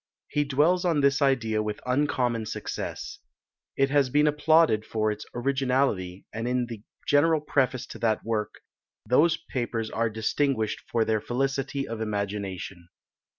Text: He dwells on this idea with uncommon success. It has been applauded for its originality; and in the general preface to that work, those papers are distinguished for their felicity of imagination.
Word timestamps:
He 0.29 0.45
dwells 0.45 0.83
on 0.83 1.01
this 1.01 1.21
idea 1.21 1.61
with 1.61 1.79
uncommon 1.85 2.47
success. 2.47 3.19
It 3.77 3.91
has 3.91 4.09
been 4.09 4.25
applauded 4.25 4.83
for 4.83 5.11
its 5.11 5.27
originality; 5.35 6.25
and 6.33 6.47
in 6.47 6.65
the 6.65 6.81
general 7.05 7.39
preface 7.39 7.85
to 7.85 7.99
that 7.99 8.25
work, 8.25 8.61
those 9.05 9.37
papers 9.37 9.91
are 9.91 10.09
distinguished 10.09 10.81
for 10.89 11.05
their 11.05 11.21
felicity 11.21 11.87
of 11.87 12.01
imagination. 12.01 12.89